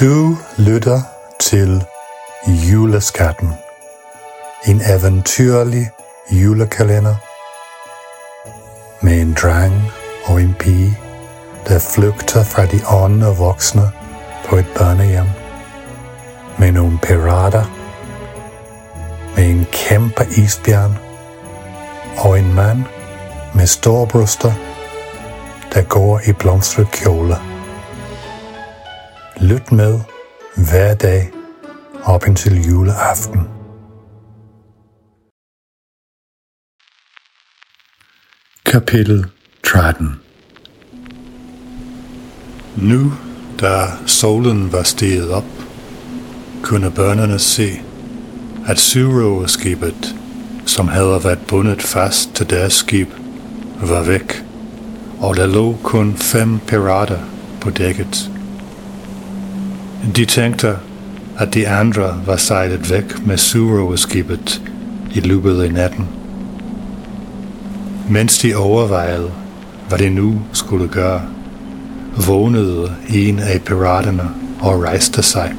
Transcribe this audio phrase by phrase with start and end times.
[0.00, 1.00] Du lytter
[1.40, 1.84] til
[2.46, 3.52] Juleskatten.
[4.66, 5.90] En eventyrlig
[6.30, 7.16] julekalender
[9.04, 9.92] med en dreng
[10.24, 10.98] og en pige,
[11.68, 13.90] der flygter fra de ånde voksne
[14.48, 15.26] på et børnehjem.
[16.58, 17.64] Med nogle pirater,
[19.36, 20.98] med en kæmpe isbjørn
[22.16, 22.84] og en mand
[23.54, 24.52] med store bryster,
[25.74, 27.49] der går i blomstret kjole.
[29.50, 30.00] Lyt med
[30.56, 31.30] hver dag
[32.04, 33.40] op indtil juleaften.
[38.66, 39.26] Kapitel
[39.62, 40.20] 13
[42.76, 43.12] Nu,
[43.60, 45.44] da solen var steget op,
[46.62, 47.70] kunne børnene se,
[48.66, 50.16] at syvrågerskibet,
[50.66, 53.08] som havde været bundet fast til deres skib,
[53.82, 54.44] var væk,
[55.20, 57.18] og der lå kun fem pirater
[57.60, 58.29] på dækket.
[60.16, 60.76] De tænkte,
[61.38, 64.62] at de andre var sejlet væk med syvrågerskibet
[65.14, 66.08] i løbet af natten.
[68.10, 69.30] Mens de overvejede,
[69.88, 71.22] hvad de nu skulle gøre,
[72.26, 74.30] vågnede en af piraterne
[74.60, 75.54] og rejste sig.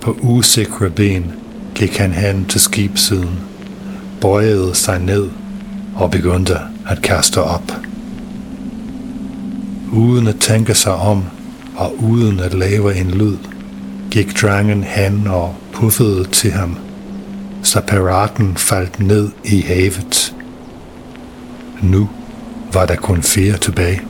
[0.00, 1.32] På usikre ben
[1.74, 3.38] gik han hen til skibsiden,
[4.20, 5.28] bøjede sig ned
[5.96, 6.58] og begyndte
[6.88, 7.72] at kaste op.
[9.92, 11.24] Uden at tænke sig om
[11.76, 13.36] og uden at lave en lyd,
[14.10, 16.78] gik drangen hen og puffede til ham,
[17.62, 20.34] så piraten faldt ned i havet.
[21.82, 22.08] Nu
[22.72, 24.00] var der kun fire tilbage.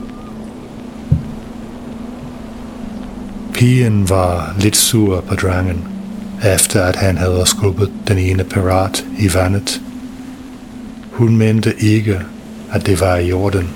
[3.53, 5.87] Pigen var lidt sur på drangen,
[6.55, 9.81] efter at han havde skubbet den ene pirat i vandet.
[11.11, 12.19] Hun mente ikke,
[12.71, 13.69] at det var i orden,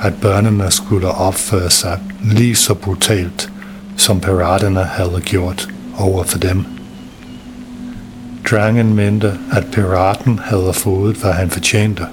[0.00, 3.50] at børnene skulle opføre sig lige så brutalt,
[3.96, 5.68] som piraterne havde gjort
[5.98, 6.64] over for dem.
[8.50, 12.06] Drangen mente, at piraten havde fået, hvad han fortjente,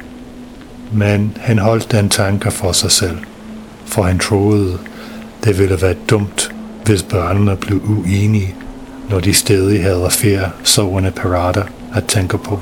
[0.93, 3.17] men han holdt den tanke for sig selv,
[3.85, 4.77] for han troede,
[5.43, 6.51] det ville være dumt,
[6.85, 8.55] hvis børnene blev uenige,
[9.09, 11.63] når de stadig havde flere sovende pirater
[11.93, 12.59] at tænke på.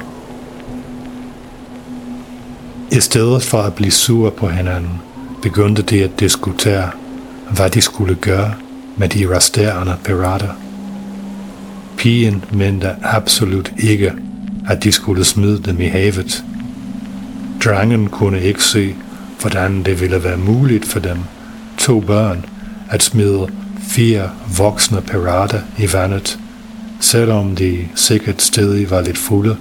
[2.92, 5.02] I stedet for at blive sur på hinanden,
[5.44, 6.90] begyndte de at diskutere,
[7.52, 8.54] hvad de skulle gøre
[8.98, 10.50] med de resterende pirater.
[11.98, 14.12] Pigen mente absolut ikke,
[14.70, 16.44] at de skulle smide dem i havet.
[17.64, 18.96] Drengen kunne ikke se,
[19.42, 21.18] hvordan det ville være muligt for dem,
[21.78, 22.46] to børn,
[22.90, 23.48] at smide
[23.82, 26.40] fire voksne pirater i vandet,
[27.00, 29.58] selvom de sikkert stadig var lidt fulde.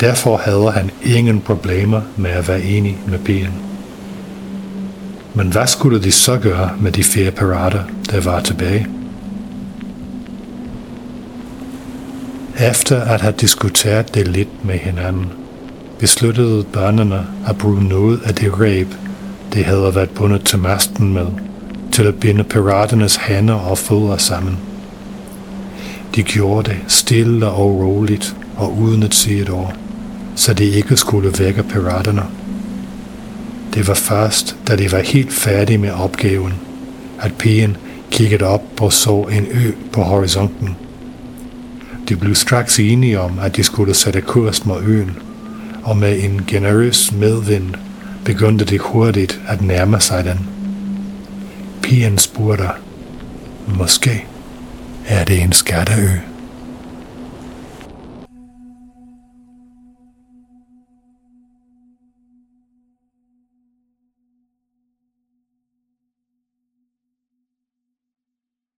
[0.00, 3.73] Derfor havde han ingen problemer med at være enig med pigen.
[5.34, 8.86] Men hvad skulle de så gøre med de fire pirater, der var tilbage?
[12.70, 15.26] Efter at have diskuteret det lidt med hinanden,
[15.98, 18.86] besluttede børnene at bruge noget af det ræb,
[19.54, 21.26] de havde været bundet til masten med,
[21.92, 24.58] til at binde piraternes hænder og fødder sammen.
[26.14, 29.76] De gjorde det stille og roligt og uden at sige et ord,
[30.36, 32.22] så de ikke skulle vække piraterne.
[33.74, 36.54] Det var først, da de var helt færdige med opgaven,
[37.20, 37.76] at pigen
[38.10, 40.76] kiggede op og så en ø på horisonten.
[42.08, 45.16] De blev straks enige om, at de skulle sætte kurs mod øen,
[45.82, 47.74] og med en generøs medvind
[48.24, 50.48] begyndte de hurtigt at nærme sig den.
[51.82, 52.68] Pigen spurgte,
[53.66, 54.24] måske
[55.06, 56.33] er det en skatteø.